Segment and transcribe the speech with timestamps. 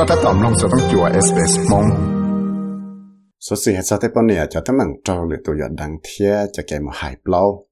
[0.00, 1.86] ็ถ้าตอมลงจะต้องจัวเอสเอสมง
[3.50, 5.96] số sự hết sao thế bọn này cho tấm bằng trâu lựa tụi giọt đăng
[6.02, 7.66] thia cho kẻ mà hại lâu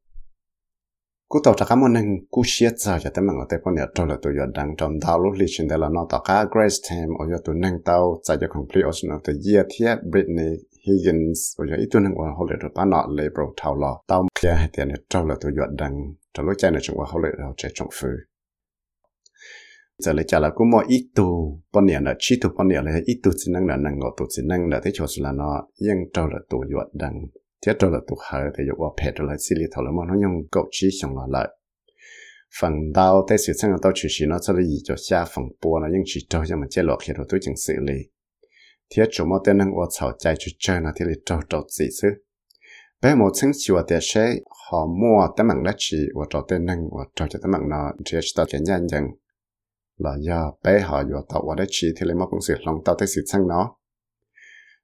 [1.28, 3.86] cú tàu chắc món nên cú xiết ra cho tấm bằng ở thế bọn này
[3.94, 6.44] trâu lựa tụi giọt đăng trong đào lúc lịch trình đây là nó tàu cá
[6.52, 9.94] Grace Tam ở cho tụi nâng tàu tại cho complete ocean of the year thia
[10.10, 10.52] Britney
[10.86, 14.00] Higgins ở cho ít tụi nâng qua hậu lệ rồi bán nọ labor thảo lò
[14.08, 15.94] tàu kia hay tiền trâu lựa tụi giọt đăng
[16.34, 18.08] trong lúc chạy này chúng qua hậu lệ rồi chạy trong phứ
[19.99, 22.85] giờ lại trả là cũng mọi ít tu bọn niệm là chi tu bọn niệm
[22.85, 25.31] là ít tu chỉ năng là năng ngộ tu chỉ năng là thế chỗ là
[25.31, 27.13] nó yên trâu là tu yuat đằng
[27.65, 30.03] thế trâu là tu hơi thì yuat qua phe là xí lý thầu là mà
[30.07, 31.49] nó nhung cậu chi xong là lại,
[32.59, 35.45] phần đau thế sự sang tao chỉ chỉ nó sẽ là gì cho xa phần
[35.61, 37.99] bùa nó nhưng chỉ trâu cho mà chế lọt khi rồi tôi chẳng xử lý
[38.95, 41.61] thế chỗ mà tên năng qua sầu chạy chú chơi nó thì là trâu trâu
[41.69, 42.07] gì chứ
[43.01, 44.35] bé một sinh chùa để sẽ
[44.71, 47.69] họ mua tấm bằng lá chỉ và trâu tên năng, và trâu cho tấm bằng
[47.69, 49.03] nó chỉ là cái nhanh dần
[49.99, 52.75] là do bé họ vừa tàu vào đấy chỉ thì lấy một công sự lòng
[52.85, 53.75] tàu tới sự sang nó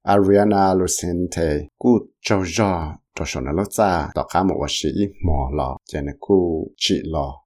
[0.03, 1.89] Ariana Lucente cú
[2.21, 4.89] trâu giò trâu sổ nó lót ra tàu cá một sĩ
[5.27, 7.41] mò lò cho nên cú chỉ lò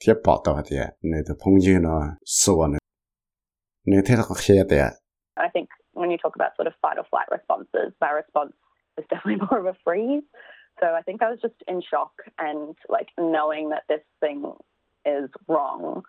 [0.00, 2.78] thiết bỏ tàu thì nên từ phong dư nó xua nữa
[3.86, 4.76] nên thế là có khía thì
[5.36, 8.52] I think when you talk about sort of fight or flight responses, my response
[8.96, 10.26] was definitely more of a freeze.
[10.80, 14.44] So I think I was just in shock and like knowing that this thing
[15.04, 16.02] is wrong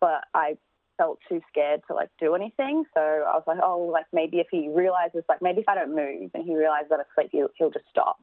[0.00, 0.56] but I
[0.98, 2.84] felt too scared to like do anything.
[2.94, 5.94] So I was like, oh, like maybe if he realizes, like maybe if I don't
[5.94, 8.16] move and he realizes that I'm asleep, he'll, he'll just stop.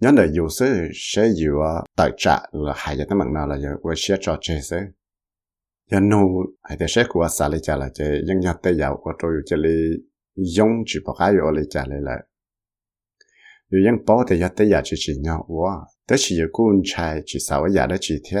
[0.00, 1.52] nhớ à, là dù sự sẽ dù
[1.96, 4.86] tại trạ là hai giờ tới mặt nào là giờ quay xe trò chơi sẽ
[5.90, 6.18] giờ nô
[6.62, 9.32] hay để sẽ của xã lấy trả là chơi dân nhật tây giàu của tôi
[9.46, 10.02] chơi li
[10.36, 12.18] giống chỉ bỏ cái rồi lấy trả lại lại
[13.70, 15.76] dù dân bảo thì giờ tây giàu chỉ chỉ nhau quá
[16.08, 18.40] tới chỉ giờ cuốn trai chỉ sáu giờ đó chỉ thế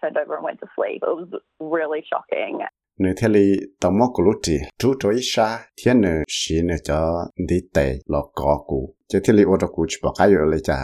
[0.00, 1.00] turned over and went to sleep.
[1.02, 1.30] It was
[1.74, 2.54] really shocking.
[2.98, 4.36] Nếu thế li tao mò cụ lụt
[4.78, 8.94] chú cho ít xa, thiên nữ xí nữ cho đi tệ lọ có cụ.
[9.08, 10.78] Chứ thế li ô tô cụ chỉ bỏ cái rồi lấy chả.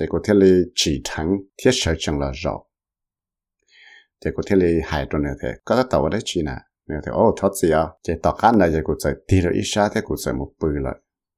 [0.00, 2.60] Thế cụ thế li chỉ thắng thiết sở chẳng là rõ.
[4.24, 6.56] Thế cụ thế li hại cho nữa thế, có tất tao đấy chỉ nè.
[6.88, 9.64] Nếu thế ô thoát gì à, thế tao cán này cụ sẽ đi rồi ít
[9.64, 10.94] xa thế cụ sẽ một bự lại.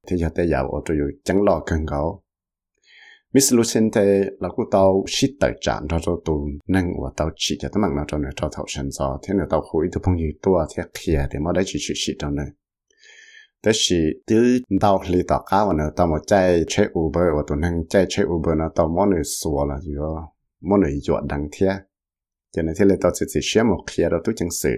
[0.09, 2.23] Thế giờ tới giờ ô tô rồi chẳng lo cần gấu.
[3.39, 3.97] มิสลูเซนเต
[4.41, 6.37] เราก็ต้องชิดต่จานเราตู
[6.75, 12.49] นั่งว่าตาชิดจะต้องมังเราตอนนี้เจาเท่าฉันซอเท่าเราตาคุยทุกพงยีตัวเทียเคียเดี๋ยวมาได้ชิชิชิตอนนั้น
[13.61, 14.47] แต่สิตื้อ
[14.83, 16.33] ดาวลีต่อก้าวเนอะตอนมาใจ
[16.71, 20.11] เช็คอุเบอร์ว่าตัวนั่งใจเช็คอูเบอร์เนอะตอนมันึสัวละอยู่
[20.69, 21.73] มอนึจวดดังเทีย
[22.55, 24.77] จากนั้นที่ยเราตอนสิสิเชื่อมกเคียเราตู้จังสื่อ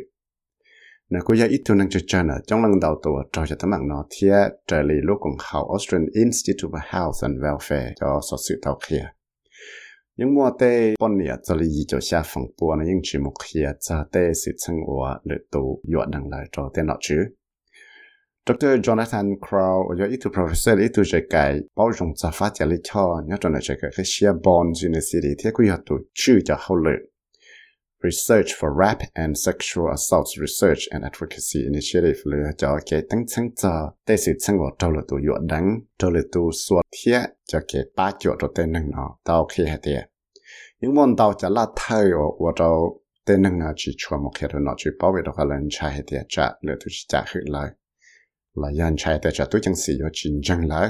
[1.11, 3.71] sự cô có ít tu năng chơi nữa trong lần đầu tuổi trò cho tấm
[3.71, 4.29] bằng nó thì
[4.67, 8.79] trở lại lúc cùng học Australian Institute of Health and Welfare cho sở sự tàu
[8.89, 9.05] kia
[10.17, 13.33] những mua tê bọn nè cho lý cho xa phòng bùa nó những chỉ một
[13.53, 17.17] kia cho tê sự chân của lựa tù dọa đằng lại cho tên nọ chứ
[18.47, 18.67] Dr.
[18.67, 22.69] Jonathan Crow ở ít tu professor ít tu dạy cái bao dung cho phát triển
[22.69, 25.97] lý cho nhớ cho nó dạy cái cái share bonds university thì cũng có tu
[26.15, 26.99] chữ cho hậu lựa
[28.03, 33.51] Research for Rape and Sexual Assault Research and Advocacy Initiative lừa cho cái tăng chân
[33.57, 37.21] cho tế sự chân của trâu là tụ dọa đắng trâu là tụ suốt thiết
[37.45, 40.05] cho cái ba chỗ cho tên nó tao khi hạt tiệt
[40.81, 44.47] những môn tao cho là thay ở của trâu tên nó chỉ cho một khi
[44.61, 47.41] nó chỉ bảo vệ được lần cha hạt tiệt trả lừa tụ chỉ trả hết
[47.45, 47.71] lại
[48.55, 49.45] là dân trái tiệt trả
[49.75, 50.89] sử dụng chính chân lại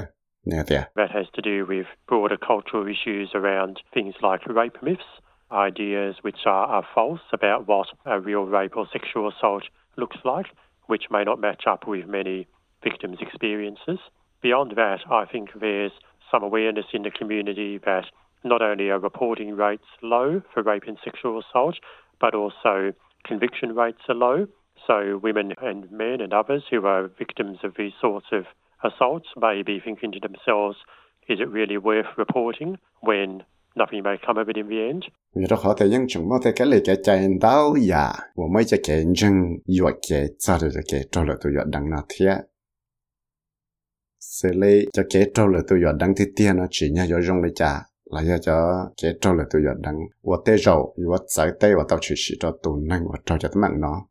[0.95, 5.28] That has to do with broader cultural issues around things like rape myths.
[5.51, 9.63] Ideas which are, are false about what a real rape or sexual assault
[9.97, 10.47] looks like,
[10.87, 12.47] which may not match up with many
[12.83, 13.99] victims' experiences.
[14.41, 15.91] Beyond that, I think there's
[16.31, 18.05] some awareness in the community that
[18.43, 21.75] not only are reporting rates low for rape and sexual assault,
[22.21, 22.93] but also
[23.25, 24.47] conviction rates are low.
[24.87, 28.45] So women and men and others who are victims of these sorts of
[28.83, 30.77] assaults may be thinking to themselves,
[31.27, 33.43] is it really worth reporting when
[33.75, 35.05] nothing may come of it in the end?
[35.35, 38.43] Vì đó họ thấy những chúng nó thấy cái này cái chạy đau ya và
[38.53, 39.33] mấy cái cái chân
[39.79, 42.25] yuột cái cho được cái cho là tôi yuột đằng nào thế
[44.19, 47.23] sẽ lấy cho cái cho là tôi yuột đằng thì tiền nó chỉ nhà yuột
[47.27, 49.99] rong lấy trả là do cho cái cho là tôi yuột đằng.
[50.23, 53.37] Và tê rầu, yuột giải tê và tao chỉ chỉ cho tù năng và cho
[53.39, 54.05] cho tấm mạng nó.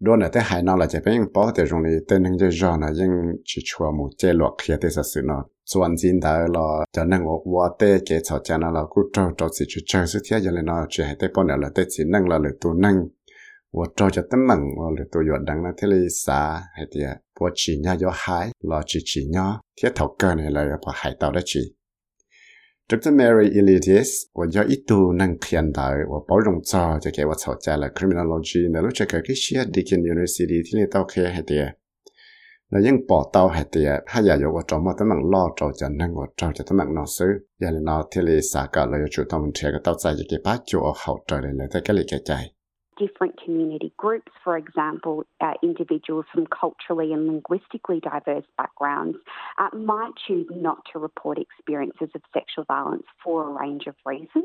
[0.00, 2.50] Đó là tới hại nó là chỉ bên bỏ để dùng đi tên năng cho
[2.50, 3.10] giò này nhưng
[3.44, 5.44] chỉ chua một chế luật khi thế sự nó.
[5.69, 10.85] kia để sản xuất nó chuẩn chính đó là cho nên我我的给吵架那了，古早早是去chơi sự thiết giờ nó
[10.89, 13.09] chỉ hay tới bao nhiêu là tới chỉ năng là được tu năng
[13.71, 19.43] 我照着灯门，我来都要等了，这里啥还得我去年要海，老去去年
[19.75, 21.75] 铁头哥呢来把海到的去。
[22.87, 23.11] Dr.
[23.11, 31.41] Mary Elitis，我要一度能看到我包容早就给我吵架了，criminology 那路这个个些 Deakin University 听里到开还
[32.70, 32.80] 得。
[32.80, 36.14] là bỏ tàu hay thì hay giờ có trong một tấm bằng lo cho cho năng
[36.14, 37.26] có cho cho tấm bằng nó sư
[37.60, 40.40] giờ là nó thì là xã cả là chủ tâm thì cái tàu chạy cái
[40.44, 42.52] bát chỗ hậu trời là cái cái cái chạy
[43.00, 49.16] different community groups, for example, uh, individuals from culturally and linguistically diverse backgrounds,
[49.58, 54.44] uh, might choose not to report experiences of sexual violence for a range of reasons.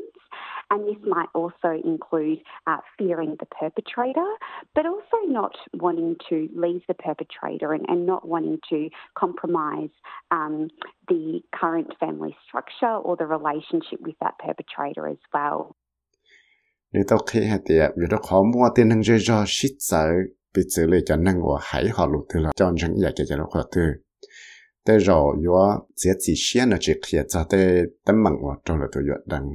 [0.70, 4.26] And this might also include uh, fearing the perpetrator,
[4.74, 9.90] but also not wanting to leave the perpetrator and, and not wanting to compromise
[10.30, 10.70] um,
[11.08, 15.76] the current family structure or the relationship with that perpetrator as well.
[16.92, 20.08] Nếu tao khi hạt tiệp vì đó khó mua tiền năng chơi cho shit sợ,
[20.56, 23.26] bị xử lý cho năng của hải họ lụt từ là cho những giải cái
[23.28, 23.82] cho nó khó từ
[24.86, 28.80] thế rồi yo sẽ chỉ xuyên là chỉ khi cho thế tấm bằng của trong
[28.80, 29.48] là tôi yo đằng.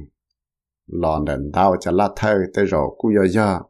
[0.86, 3.62] Lòn đần đau cho la thơ thế rồi cú yo yo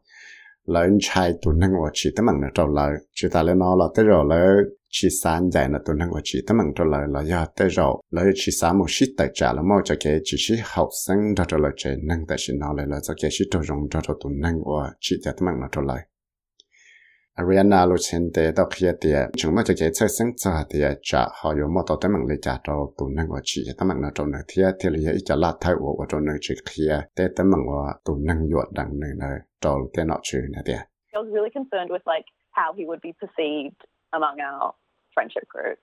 [0.65, 3.75] lớn trai tụi năng của chỉ tấm bằng là trong lời chỉ ta lên nó
[3.75, 4.55] là thế rồi là
[4.95, 7.65] chỉ sáng dài là tụi năng của chỉ tấm bằng trong lời là do thế
[7.69, 8.01] rồi.
[8.11, 11.33] Lấy chỉ sáng một shit tại trả là mua cho cái chỉ chỉ học sinh
[11.37, 13.87] ra cho lời trẻ năng tại xin nó lại là cho cái shit cho dùng
[13.91, 15.99] ra cho tụi năng của chỉ cho tấm bằng là trong lời.
[17.33, 20.99] Ariana lo chen te đọc khia tiệt chung ma cho cái chơi sinh cho tiệt
[21.01, 23.87] trả, họ có một tổ tấm bằng lấy trả cho tụi năng của chỉ tấm
[23.87, 26.55] bằng là trong này thì thì là trả cho là thay của trong này chỉ
[26.69, 30.39] khia te tấm bằng của tụi năng yuột đằng này này trong cái nọ chữ
[30.53, 30.81] này tiệt
[31.13, 33.77] I was really concerned with, like, how he would be perceived
[34.11, 34.73] among our
[35.13, 35.79] friendship group,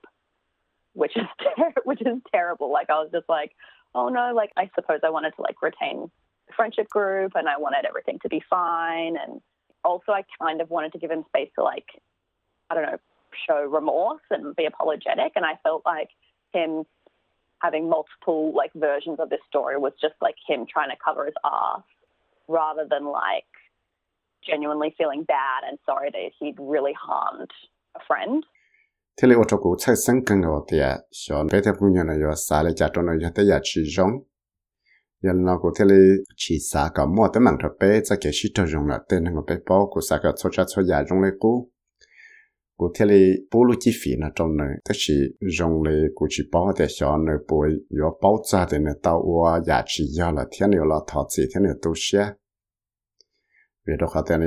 [0.93, 1.25] which is
[1.57, 2.71] ter- which is terrible.
[2.71, 3.51] Like I was just like,
[3.95, 6.09] oh no, like I suppose I wanted to like retain
[6.47, 9.41] the friendship group and I wanted everything to be fine and
[9.83, 11.85] also I kind of wanted to give him space to like
[12.69, 12.99] I don't know,
[13.47, 16.09] show remorse and be apologetic and I felt like
[16.53, 16.85] him
[17.61, 21.35] having multiple like versions of this story was just like him trying to cover his
[21.45, 21.83] ass
[22.47, 23.45] rather than like
[24.45, 27.51] genuinely feeling bad and sorry that he'd really harmed
[27.95, 28.43] a friend.
[29.17, 32.03] Thế là ô tô cũ chạy sang cần ở tiệt chọn bé theo cũng như
[32.03, 34.11] là do xa lại trả cho nó cho tới giờ chỉ rong
[35.21, 35.95] giờ nó cũng thế là
[36.35, 39.43] chỉ xa cả mua tới mảng thập bé cho cái shit rong là tên nó
[39.47, 41.71] bé bao của xa cả cho cha cho nhà rong lấy cũ
[42.77, 43.15] của thế là
[43.51, 45.13] bố lu chi phí là trong này tức chỉ
[45.59, 49.23] rong lấy của chỉ bao để chọn nơi bồi do bao ra để nó tao
[49.25, 52.33] qua giá trị do là thiên liệu là thọ chỉ thiên liệu tu sửa
[53.87, 54.41] vì đó khá tên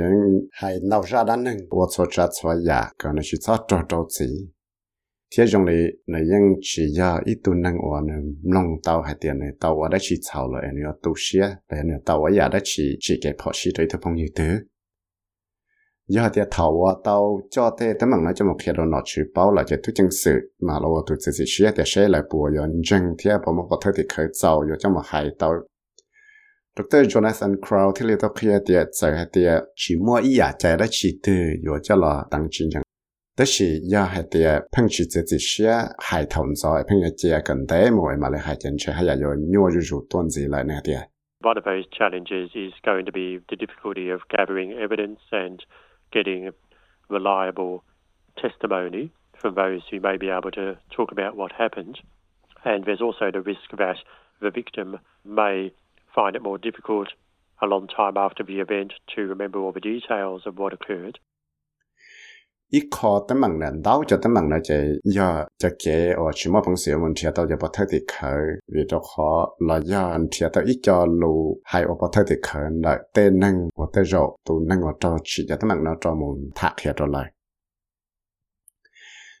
[0.51, 3.81] hay nấu ra đan nâng của cho cha cho nhà cái nó chỉ cho cho
[3.89, 4.25] cho chỉ
[5.32, 5.76] thế trong này
[6.06, 8.12] này ยัง只要一度能我呢
[8.44, 14.66] 弄到还点呢到我的去炒了，你要都些，来呢到我也的去去给跑西对的朋友的。
[16.12, 19.24] giờ thì thầu qua tàu cho thế tấm bằng nó cho một khi đó nó chịu
[19.34, 25.48] bao là cho tôi chân sự mà là tôi tự己学的学来不要真贴把我个头的口罩有这么海到
[26.74, 27.04] Dr.
[27.04, 32.82] Jonathan Crow ที่เราต้องเคลียร์เดียใจให้เดียchỉ mua ý à chạy đó chỉ từ 有叫了当真正
[33.34, 41.10] 但是要还得碰起自己些海豚在碰一接更多么嘛来海进去还要有牛日入段子来那点。
[41.40, 45.60] One of those challenges is going to be the difficulty of gathering evidence and
[46.12, 46.52] getting
[47.08, 47.82] reliable
[48.36, 51.98] testimony from those who may be able to talk about what happened.
[52.62, 53.96] And there's also the risk that
[54.40, 55.72] the victim may
[56.14, 57.08] find it more difficult
[57.62, 61.18] a long time after the event to remember all the details of what occurred.
[62.74, 64.74] 一考等门人到就等门了就
[65.14, 68.28] 要就给我去么朋友问题到就不特地考，
[68.66, 77.32] 为着好了要题到一家路还我不特地考了，得能我得肉都能我找去就等门了找门塔开着来。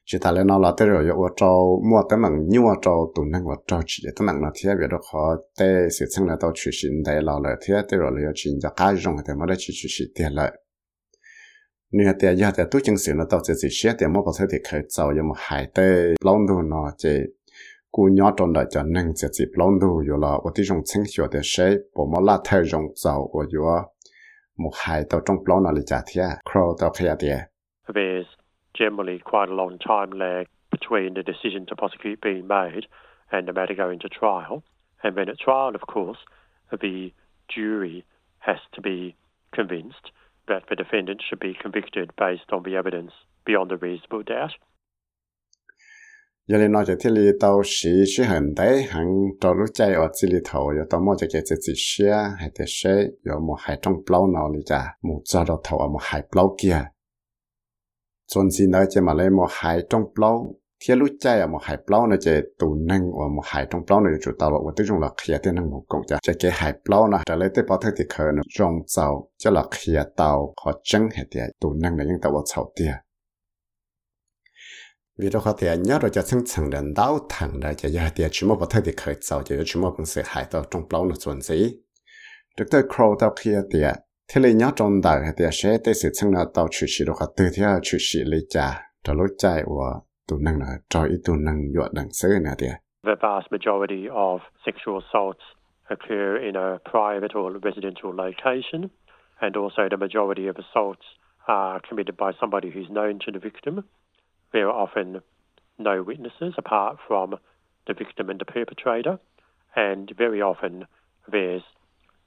[0.06, 1.46] chỉ ta lên nó là tới rồi yo cho
[1.90, 4.90] mua tới mảng nhiều cho tụ năng yo cho chỉ tới mảng nó thì việc
[4.90, 8.10] đó khó tới sự sang là tao chuyển xin đây là là thì tới rồi
[8.14, 10.52] là chuyển cho cái rong thì mớiได้chỉ chuyển xin tiền lại
[11.97, 14.47] nên là giờ thì tôi chứng sự nó tạo ra sự xe thì mỗi bảo
[14.51, 16.13] thì khởi tàu nhưng mà tê.
[16.25, 17.09] Lâu đủ nó chỉ
[17.91, 21.03] cú nhỏ trong đời cho nên sẽ chỉ lâu đủ rồi là ở trong sinh
[21.17, 23.83] hoạt thì sẽ bỏ mà là thay rộng tàu của yo
[24.57, 27.29] một hải tàu trong lâu nó là chả thế crow tàu kia thì
[27.93, 28.25] there's
[28.79, 32.87] generally quite a long time lag between the decision to prosecute being made
[33.29, 34.63] and the matter going to trial.
[35.03, 36.19] And then at trial, of course,
[36.71, 37.11] the
[37.47, 38.03] jury
[38.39, 39.15] has to be
[39.51, 40.11] convinced
[40.47, 43.13] that the defendant should be convicted based on the evidence
[43.45, 44.51] beyond a reasonable doubt.
[46.47, 48.83] giờ lên nói cho thiên lý tàu sĩ sĩ hình đấy.
[48.83, 49.07] Hàng
[49.41, 52.49] trò lúc chạy ở chỉ lý thầu, giờ tàu mua cho cái chỉ xe hay
[52.55, 55.87] thế xe giờ một hai trong plau nào li cha một giờ đó thầu ở
[55.87, 56.81] một hai plau kia.
[58.33, 60.55] Chuẩn gì nói chỉ mà lấy một hai trong plau
[60.87, 63.85] khi lúc chạy à một hải plau này chạy tù nâng và một hải trong
[63.85, 66.35] plau này chủ tàu lộ và tức là khi tên năng một công cha chạy
[66.39, 69.51] cái hải plau này, trở lại tới bảo thời thì khờ nó rong tàu cho
[69.51, 72.93] là khi tàu họ chân hết thì tù nâng này những tàu tàu tiền
[75.17, 78.01] vì đó có thể nhớ rồi cho chân chân đến đau thẳng ra cho giờ
[78.15, 80.63] thì chỉ một bao thời thì khờ tàu cho chú một bằng sự hải tàu
[80.71, 81.77] trong plau này chuẩn gì
[82.57, 83.79] trước tới crow tàu khía thì
[84.27, 87.13] thế là nhớ trong đời thì sẽ tới sự chân nào tàu chủ sĩ đó
[87.17, 89.99] có từ thế chủ sĩ lấy trả trở lúc chạy và
[93.05, 95.43] the vast majority of sexual assaults
[95.89, 98.89] occur in a private or residential location
[99.39, 101.05] and also the majority of assaults
[101.47, 103.83] are committed by somebody who's known to the victim.
[104.51, 105.21] There are often
[105.77, 107.35] no witnesses apart from
[107.85, 109.19] the victim and the perpetrator
[109.75, 110.87] and very often
[111.31, 111.63] there's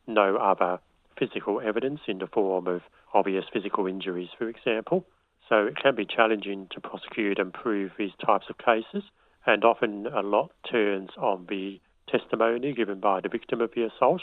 [0.06, 0.78] no other
[1.18, 5.04] physical evidence in the form of obvious physical injuries, for example.
[5.50, 9.02] So it can be challenging to prosecute and prove these types of cases,
[9.46, 11.80] and often a lot turns on the
[12.12, 14.20] testimony given by the victim of the assault.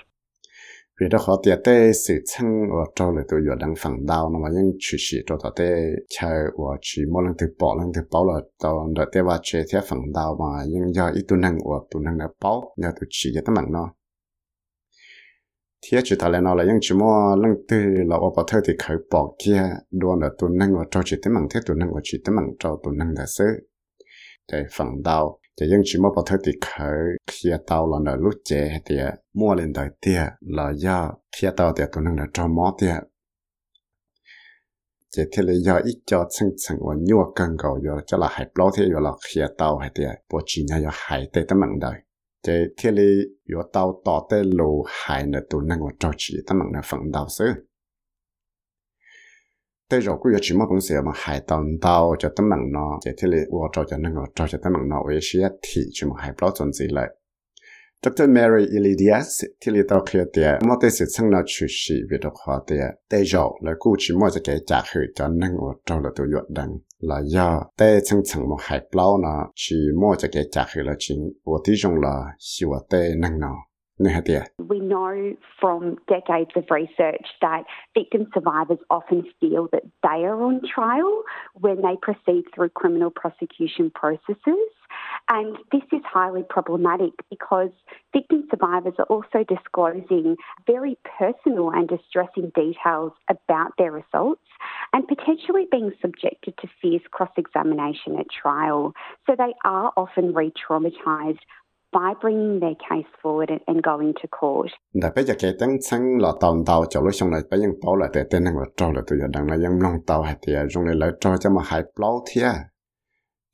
[1.01, 4.29] vì đó họ tiệt tế sự chân và trâu lại tôi vừa đang phẳng đau.
[4.29, 5.72] Nó mà những chủ sĩ cho tao tế
[6.10, 9.39] chơi và chỉ mỗi lần từ bỏ lần từ bỏ là tao đợi tế và
[9.44, 12.62] chế thế phẳng đau mà những do ít tu năng và tu năng đã bỏ
[12.77, 13.94] nhờ tôi chỉ cho tấm bằng nó
[15.92, 18.62] thiết chỉ thà lại nó là những chỉ mua lần tư là ở bảo thơ
[18.68, 19.63] thì khởi bỏ kia.
[19.92, 22.36] Đua là tu năng và trâu chỉ tấm bằng thế tu năng và chỉ tấm
[22.36, 23.46] bằng trâu tu năng là sớ
[24.51, 28.15] để phẳng đau thì những chỉ mua bảo thơ thì khởi kia tàu là nó
[28.15, 28.96] lúc chế thì
[29.34, 32.96] mua lên đời tia là do kia tàu thì tụi là cho mó tia.
[35.10, 38.27] Chỉ thế là do ít cho chân chân và nhua cần cầu rồi cho là
[38.32, 41.42] hải bao thế rồi là kia tàu hay tia bộ chỉ nhà do hải tê
[41.48, 41.94] tâm mạng đời
[42.46, 43.04] chỉ thế là
[43.46, 47.12] do tàu tỏ tê lù hải là tụi nó cho chỉ tâm mạng là phần
[47.12, 47.46] đầu xứ
[49.90, 53.00] tới rồi cũng chỉ một công sự mà hải tàu tàu cho tấm bằng nó
[53.04, 55.82] chỉ thế là tôi cho cho nó cho cho tấm bằng nó với sĩ thì
[55.92, 57.08] chỉ một hải bao chuẩn gì lại
[58.06, 58.30] Dr.
[58.30, 62.18] Mary Elidias thì lý tàu kia thì một cái sự sang nào chủ sĩ về
[62.22, 62.75] đọc hóa thì
[63.10, 65.48] tới rồi là cũng chỉ một cái trả hữu cho nó
[65.86, 66.78] cho là tôi yuan đăng
[74.60, 80.62] We know from decades of research that victim survivors often feel that they are on
[80.74, 84.70] trial when they proceed through criminal prosecution processes.
[85.27, 87.72] And this is highly problematic because
[88.13, 94.46] victim survivors are also disclosing very personal and distressing details about their assaults
[94.94, 98.94] and potentially being subjected to fierce cross examination at trial.
[99.25, 101.39] So they are often re traumatised
[101.91, 104.70] by bringing their case forward and, going to court.
[104.94, 105.34] Đã bây giờ
[105.82, 108.65] sang là tàu tàu cho xong lại bây giờ bảo lại để tên năng là
[108.77, 111.62] trâu là giờ đang là long tàu hay thì dùng lại lại trâu cho mà
[111.65, 111.82] hai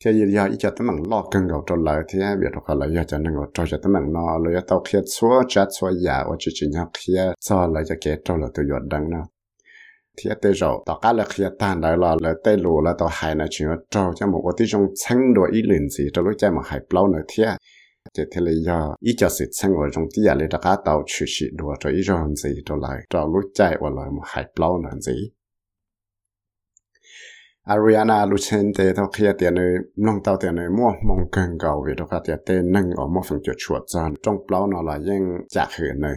[0.02, 9.26] เทียยาอีจะตมังลอกกันกับตัวเลยที่เบียดกันเลยอยากจะนั่งกับตัวจะตงมังนอเลยต้องเคียดซัวจัดซัวยาว่าจริงๆเนเคียซอเลยจะเกตัวเลยตัวหยดดังเนาะ
[10.18, 17.50] ที่เตจต่อการเคียดตานได้รอเลยเตลูแล้วต่อหายนะชิวเจ้จะบอกว่าที่จงชั้งด้วยอีหลินสีจะรู้ใจมาหายเปล่าเนาะเทีย
[18.14, 25.16] เจเทเลยาอีจะสิชั้งว่าจงที่อยากเลยตะการเตาชิชิดัวจะอีจงสีตัวเลยจะรู้ใจว่าเลยมาหายเปล่าเนาะสี
[27.64, 29.66] Ariana Lucente to khia tiền này
[29.98, 33.08] nông tàu tiền này mua mong kang gao vì to kha tiền te nâng ở
[33.08, 36.16] mo phang chuột chuột gian trong bao nó là những trả hưởng này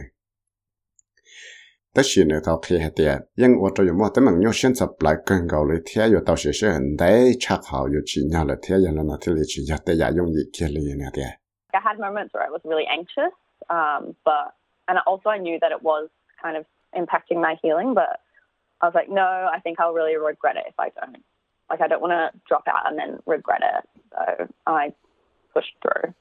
[1.95, 4.89] tất nhiên là tàu kia tiền nhưng ở trong một tấm bằng nhau sinh sập
[4.99, 8.21] lại cần cầu lấy theo ở she sẽ sẽ hình đấy chắc hảo ở chỉ
[8.31, 11.05] nhà là theo là nó thì chi ya te ya yong yi ke le ne
[11.13, 11.33] tiền
[11.73, 13.33] I had moments where I was really anxious,
[13.69, 14.45] um, but
[14.87, 16.07] and also I knew that it was
[16.43, 18.11] kind of impacting my healing, but
[18.81, 21.23] I was like, no, I think I'll really regret it if I don't.
[21.69, 23.83] Like, I don't want to drop out and then regret it.
[24.65, 24.85] So I
[25.53, 26.13] pushed through.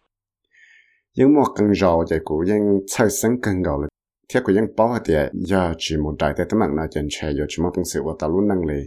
[1.16, 3.88] Nhưng mà cần rồi thì cũng nhưng chơi sinh cần rồi là
[4.28, 7.34] thiết của những bảo thì giờ chỉ một đại thế tấm mạng là chân chơi
[7.34, 8.84] giờ chỉ một công sự và tạo luôn năng lực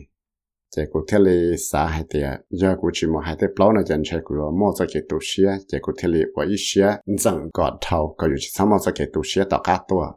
[0.75, 3.81] chỉ có thế là xã hay thì giờ cũng chỉ một hai thế bảo nó
[3.87, 6.87] chân chơi của mua cho cái đồ xia chỉ có thế là và ít xia
[7.19, 10.07] dần gọt thầu có อยู่ chỉ mua cho cái đồ xia tạo cả tuổi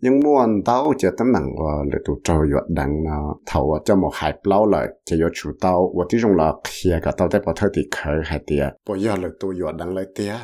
[0.00, 3.96] nhưng muốn tao chỉ tấm bằng và là tụ trâu yuột đằng nó thầu cho
[3.96, 7.28] một hai bao lại chỉ có chủ tao, và tí dùng là kia cả tao
[7.32, 8.56] để bảo thời thì khởi hay thì
[8.88, 10.34] bây giờ là tụ yuột đằng lại tia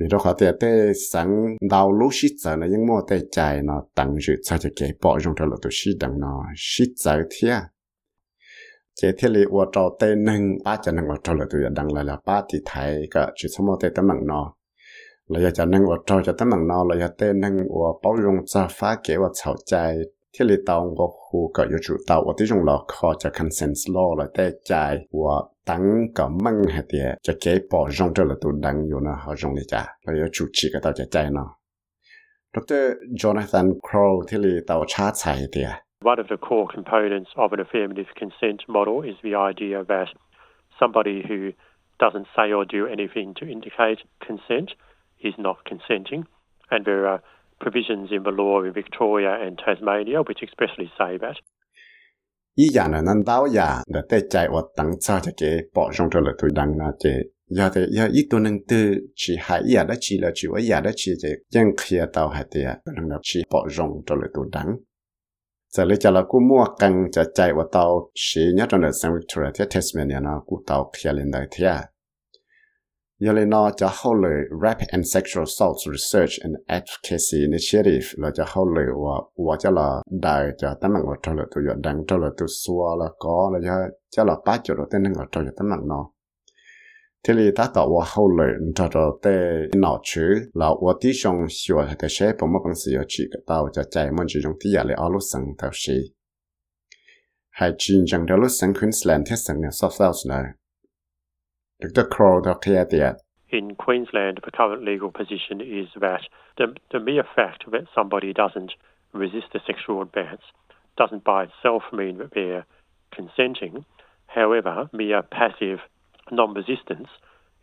[0.00, 3.62] vì đó họ tiệt tê sáng đào lũ xít giờ nó nhưng mà tê chạy
[3.62, 6.92] nó tăng dự cho cho kẻ bỏ dùng cho là tụ xít đằng nó xít
[6.96, 7.54] giờ thia
[8.94, 11.92] chỉ thiết lý của trò tê nâng, ba chân nâng của trò là tôi đằng
[11.92, 14.54] lại là ba thì thấy cả chỉ số mua tê tấm bằng nó
[15.32, 19.74] เราอยากจะนั่งอดทนจะตั้งหนังอนเราอยากเต้นนั่งอวเป้ายงจะฟ้าเกว่าเฉาใจ
[20.34, 24.72] ที่ลีตองก็คูก็อยู่จุดเตาว่ที่จงเราคอจะคอนเซนส์โลเราแต่ใจ
[25.20, 25.34] ว่า
[25.68, 25.82] ตั้ง
[26.16, 31.48] ก็มั่งฮะเดียจะเก๋ปอจงเจอละตัวดังอยู่นะเขาจงเลยจ้าเราอยากจุดชีก็ต่อจะใจเนาะ
[32.54, 32.82] ดร
[33.20, 35.70] จอห์นสันครอวที่ลีเตาชาใจเดีย
[36.12, 40.08] One of the core components of an affirmative consent model is the idea that
[40.80, 41.38] somebody who
[42.02, 44.68] doesn't say or do anything to indicate consent
[45.30, 46.22] is not consenting.
[46.70, 47.20] And there are
[47.60, 51.38] provisions in the law in Victoria and Tasmania which expressly say that.
[52.58, 57.04] อีอย่างนั้นเต้าอย่าแต่แต่ใจว่าตั้งชาจะเก๋ปอชงตัวเลยตัวดังนะเจ
[57.56, 58.84] ยาแต่ยาอีตัวหนึ่งตัว
[59.20, 64.68] ชีหายยาได้ชีแล้วชีว่ายาได้ชีจะยังเคลียเตาหายเตียตัวนั้นชีปอชงตัวเลยตัวดัง
[65.74, 67.84] จะเลยจะเรากูมั่วกังจะใจว่าเตา
[68.24, 71.72] ชีเนี่ยตัวหนึ่งสังวิกตอเรียเทสเมเนียนะกูเตาเคลียเลนได้เทีย
[73.24, 79.24] Yelena cha hole rape and sexual assault research and advocacy initiative là cha hole wa
[79.36, 82.48] wa cha là đại cha tấm mạng ở trong là tôi đang trong là tôi
[82.48, 83.74] xua là có là cha
[84.10, 85.96] cha là ba chỗ đầu tiên đang ở trong là tấm mạng ta
[87.28, 89.38] thế thì ta tạo wa hole cho cho tê
[89.76, 93.42] nọ chứ là wa tí trong sửa thì sẽ bỏ mất bằng sự chỉ cái
[93.46, 95.94] tao cha chạy mình chỉ trong tí giờ là alo sang tao sĩ
[97.50, 100.44] hay chuyên chẳng đó lúc sang Queensland, thế sang nhà South Wales này
[101.82, 102.04] Dr.
[102.04, 102.72] Crow, Dr.
[103.50, 106.22] In Queensland, the current legal position is that
[106.56, 108.72] the, the mere fact that somebody doesn't
[109.12, 110.42] resist a sexual advance
[110.96, 112.64] doesn't by itself mean that they're
[113.12, 113.84] consenting.
[114.26, 115.80] However, mere passive
[116.30, 117.08] non resistance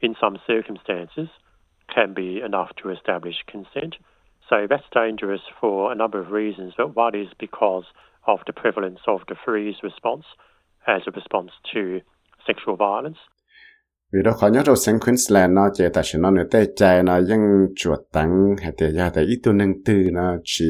[0.02, 1.30] in some circumstances
[1.94, 3.96] can be enough to establish consent.
[4.50, 7.86] So that's dangerous for a number of reasons, but one is because
[8.28, 10.26] of the prevalence of the freeze response
[10.86, 12.02] as a response to
[12.46, 13.17] sexual violence.
[14.13, 17.04] vì đó khó nhớ rồi sang Queensland nó chỉ tại sao nó nữa tay chạy
[17.04, 17.39] nó vẫn
[17.76, 19.74] chuột tăng hay để ra để ít tu nâng
[20.12, 20.65] nó chỉ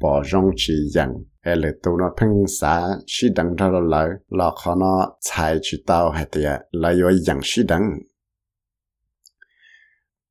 [0.00, 1.12] bỏ rong chỉ dặn.
[1.40, 2.28] Hay là nó phân
[2.60, 6.90] xá chỉ đằng ra rồi lỡ là khó nó chạy chỉ tao, hay để là
[6.90, 7.10] do
[7.42, 7.90] chỉ đằng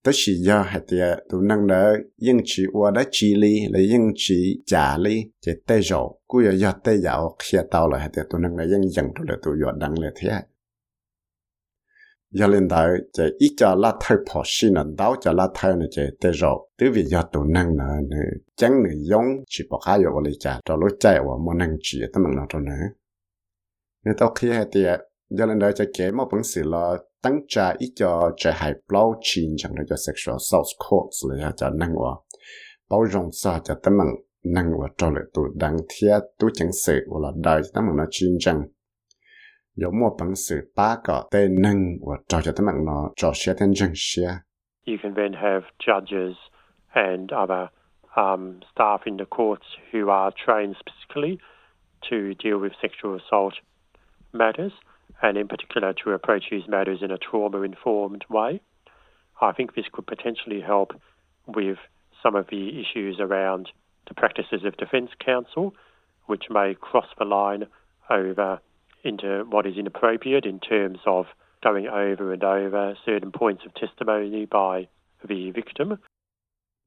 [0.04, 3.80] tất chỉ do, hay để tu nâng đó nhưng chỉ qua đó chỉ li là
[3.90, 6.74] nhưng chỉ trả li chỉ tay rồi cứ giờ
[7.40, 9.38] khi tao là, hay để tu nâng là vẫn dặn rồi
[10.22, 10.42] là
[12.32, 15.76] giờ lên đó chỉ ít cho là thay bỏ xin là đau cho là thay
[15.76, 18.18] này chỉ tê rồi từ vì giờ tụ năng nữa
[18.56, 21.78] chẳng nữa giống chỉ bỏ khai vào lấy trả cho lối chạy vào mà năng
[21.82, 22.90] chỉ tấm bằng nào cho nữa
[24.06, 24.84] nếu tao khi hay thì
[25.30, 28.74] giờ lên đó chỉ kể một vấn sự là tăng trả ít cho chỉ hay
[28.92, 32.26] bao chín chẳng được cho sexual assault courts là cho năng vào.
[32.90, 33.76] Bao rộng sa cho
[34.44, 38.06] năng và cho lại tụ đăng thiệt tụ chẳng sự là đại, tấm bằng nó
[38.12, 38.62] chín chẳng.
[39.75, 44.43] 有么本事八个对能我找着他们了，找些点正些。
[44.85, 46.37] You can then have judges
[46.95, 47.71] and other
[48.17, 51.39] um, staff in the courts who are trained specifically
[52.09, 53.55] to deal with sexual assault
[54.33, 54.73] matters,
[55.21, 58.61] and in particular to approach these matters in a trauma informed way.
[59.41, 60.93] I think this could potentially help
[61.47, 61.79] with
[62.23, 63.71] some of the issues around
[64.09, 65.75] the practices of defence counsel,
[66.27, 67.67] which may cross the line
[68.09, 68.61] over
[69.06, 71.26] into what is inappropriate in terms of
[71.62, 74.88] going over and over certain points of testimony by
[75.30, 75.90] the victim.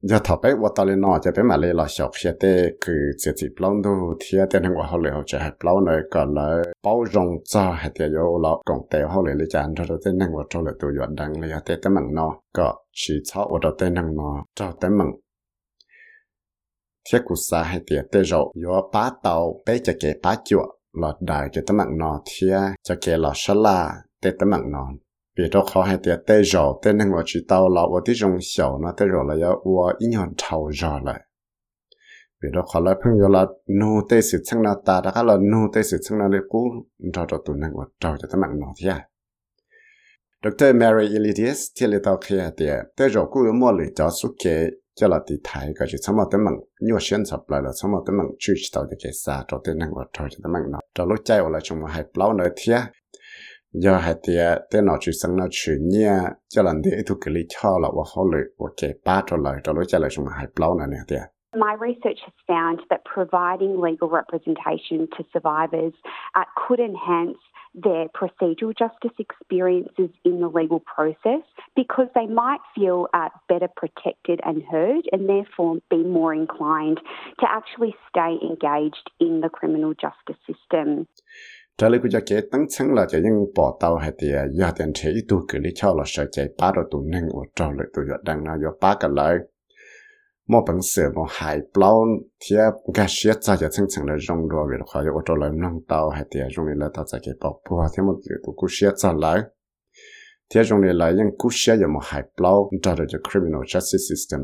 [0.01, 2.71] giờ thọ bé và tao lên nói cho bé mà lên là sọc, xe tê,
[2.85, 5.85] cứ chỉ chỉ plon đồ thì tê nên qua học liền học chơi học plon
[5.85, 9.47] này còn là bao rong cho hay tê yo là còn tê học liền lên
[9.51, 12.35] chán cho tê nên qua cho là tụi dọn đăng liền tê tê mừng nó
[12.53, 15.11] có chỉ cháu ở đó tê nên nó cho tê mừng
[17.11, 20.78] thiết cụ sa hay tê tê rồi yo bá tàu, bé chả kể bá chuột
[20.98, 22.46] จะเก็บbá chuột là đại cho tên mặn nó thì
[22.82, 24.88] cho kể là sá la tê tên mặn nó
[25.38, 28.12] vì đó khó hay tiệt tê rồi tê nên ngồi chỉ tao là ở tí
[28.16, 31.20] trong xấu nó tê rồi là yếu ở ít nhọn thầu rồi lại
[32.42, 35.36] vì đó khó là phong yếu là nô tê sự chân là ta đã là
[35.36, 36.70] nô tê sự chân là để cú
[37.12, 38.92] cho cho tụi nên ngồi trâu cho tấm mạng nó thế
[40.44, 40.74] Dr.
[40.74, 44.28] Mary Elidius thì là tao khi tiệt tê rồi cú yếu mua lì cho số
[44.44, 44.66] kế
[44.99, 47.71] cho là thì thấy cái chuyện mà tới mặn như là xuyên sập lại là
[47.83, 50.51] mà tới mặn chưa chỉ tao được cái xa cho tới năng của cho tới
[50.53, 52.77] mặn nó cho lúc chạy là chúng mà hay plau nữa thế
[53.73, 54.33] giờ hay thì
[54.71, 56.13] tới nó chỉ sang nó chỉ nhia,
[56.49, 59.37] cho lần thì ít cái lý cho là và họ lựa và cái ba cho
[59.37, 61.21] lại cho lúc chạy là chúng mà hay plau nữa nè
[61.55, 65.93] My research has found that providing legal representation to survivors
[66.35, 67.37] uh, could enhance
[67.73, 71.41] their procedural justice experiences in the legal process
[71.75, 76.99] because they might feel uh, better protected and heard and therefore be more inclined
[77.39, 81.07] to actually stay engaged in the criminal justice system.
[90.49, 92.05] Nói cái một bằng sự một hải bao
[92.39, 92.55] thì
[92.93, 95.79] cái xe ra cho chân chân là rong rồi việc khỏi ở trâu lại nông
[95.87, 98.67] tàu hay thì rong lại tàu chạy cái bảo bùa thì một cái tụ cú
[98.69, 99.41] xe ra lại
[100.49, 104.09] thì rong lại những cú xe có một hải bao cho được cho criminal justice
[104.09, 104.41] system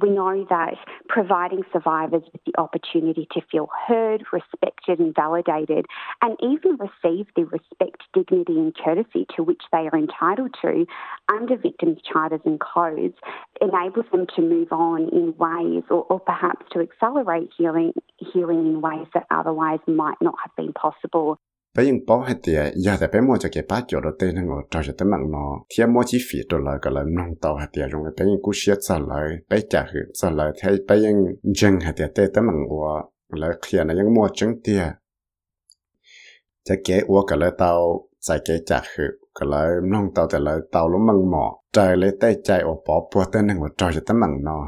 [0.00, 0.74] We know that
[1.08, 5.86] providing survivors with the opportunity to feel heard, respected, and validated,
[6.22, 10.86] and even receive the respect, dignity, and courtesy to which they are entitled to
[11.28, 13.16] under victims' charters and codes
[13.60, 18.80] enables them to move on in ways or, or perhaps to accelerate healing, healing in
[18.80, 21.40] ways that otherwise might not have been possible.
[21.78, 30.50] ไปยังป้อให้เตียอย่าแต่ไปมัวจะเก็บป้าจดเต้นงอจอจะเต้มังนอเทียมัวชี้ฝีตัวเลยก็เลยน้องต่อให้เตียลงไปยังกูเชียดซะเลยไปจ่าหืนซะเลย
[30.86, 31.16] ไปยัง
[31.58, 32.86] จังให้เตียเต้เต้มังวัว
[33.38, 34.82] แล้วเขียนะยังมัวจังเตีย
[36.66, 37.72] จะเก๋อัวก็เลยเตา
[38.24, 44.58] ใส่เก๋จ่าหืนก็เลยน้องเตาแต่เลยเตาล้มมังหมอใจเลยเต้ใจอปอปวดเต้นงอจอจะเต้มังนอ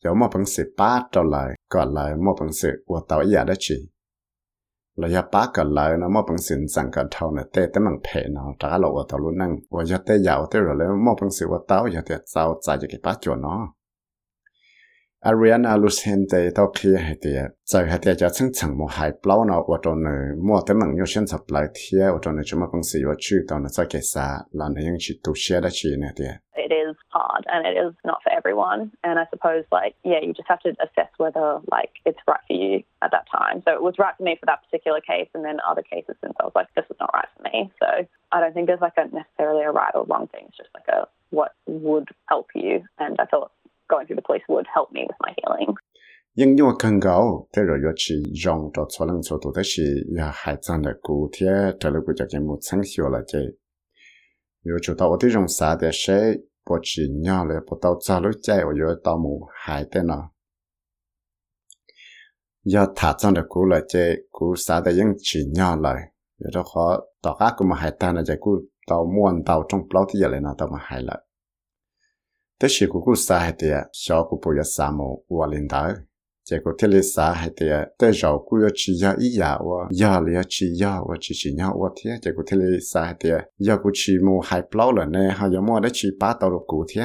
[0.00, 3.78] เดี๋ยวเพิ่งสือป้าจอเลยก็เลยมพิ่งสืออัวเตาอย่าได้ชี
[4.98, 13.60] เราจะปากันเลยนะมอปังสินสังกัดเท่านะเต้แต่มังเพนะตาเราตะลุนั่งว่าจะแต้ยาวแต้เราเลยมอปังสิว่าเต้าอย่าแต้เจ้าใจจะเก็บป้าจวนเนาะ
[26.56, 28.90] It is hard and it is not for everyone.
[29.04, 32.54] And I suppose like, yeah, you just have to assess whether like it's right for
[32.54, 33.62] you at that time.
[33.64, 36.34] So it was right for me for that particular case and then other cases since
[36.40, 37.70] I was like, this is not right for me.
[37.78, 40.46] So I don't think there's like a necessarily a right or wrong thing.
[40.48, 42.82] It's just like a what would help you.
[42.98, 43.52] And I feel
[43.92, 45.72] going through the place would help me with my healing.
[46.34, 46.56] nhưng
[47.66, 49.62] rồi yo chỉ rong cho cho lăng cho tụi thế
[50.06, 51.46] là hải sản là cú thế
[51.80, 53.40] trở lại của cái một sáng hiểu là thế
[54.66, 55.46] yo chủ tao thì rong
[55.80, 56.34] để sẽ
[56.70, 59.18] bỏ chỉ nhau lại, bỏ tao trả lối chạy ở yo
[59.52, 60.32] hải thế nào
[62.74, 66.02] yo thả sản là cú là thế cú để những chỉ nhau lại.
[66.44, 68.50] Yo đó khó tao các cú mà hải tan là thế cú
[68.86, 71.18] tao muốn tao trong plau thì giờ lại nào tao hải lại
[72.62, 75.68] thế chỉ có cú sa hay tiệt cho cú bây giờ sa mù và lên
[75.68, 75.92] đó
[76.44, 79.58] chỉ có thiết lý sa hay tiệt thế rồi cú giờ chỉ giờ ý giờ
[79.58, 82.66] và giờ lý chỉ giờ và chỉ chỉ nhau và thế chỉ có thiết lý
[82.92, 85.88] sa hay tiệt giờ cú chỉ mù hai plau là nè hay giờ mua để
[85.92, 87.02] chỉ ba tàu lục cú thế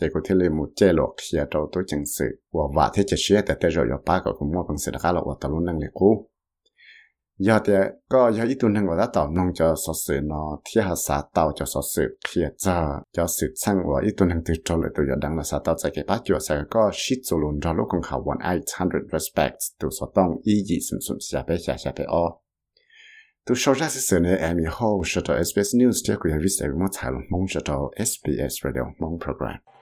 [0.00, 3.02] chỉ có thiết lý mù chế lộc xia tàu tôi chẳng sự và và thế
[3.06, 5.24] chỉ xia แต่ thế rồi giờ ba cậu cũng mua bằng sự đã cá lộc
[5.26, 6.30] và tàu luôn năng lực cú
[7.48, 7.80] ยอดเดีย
[8.12, 12.76] ก็ยอดอีตุนทางว่าต่อบนองจะสอดสืบเนาะที่หาสาเตาจะสอดสืบเขียจะ
[13.16, 22.24] จะสืบสร้างว่าอีตุนทางตัวจเลยตัวยอดดังนะสาเตาใจเก็บปัจจัยก็ชิดโซลุนรอลูกของเขาวันไ hundred respects ตัวสต้องอียี่สุนสุนเสียไปเสียเสียไปอ้อ
[23.46, 24.78] ตัวชาวราศีเสื่อเนี่ยมีโฮ
[25.10, 27.76] ชะตอ SBS News เจ้ากุยวิสัยมุ่งถ่ายลงมุ่งชะตอ
[28.10, 29.73] SBS Radio มุ่งโปรแกรม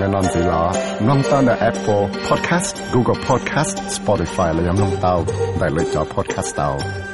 [0.00, 5.22] 嘅案子啦，弄到嘅 Apple Podcast、Google Podcast、Spotify 你有弄到，
[5.60, 7.05] 嚟嚟咗 Podcast 到。